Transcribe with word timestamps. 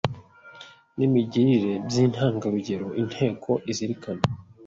n’imigirire 0.97 1.71
by’intangarugero”. 1.87 2.87
Inteko 3.01 3.49
Izirikana 3.71 4.23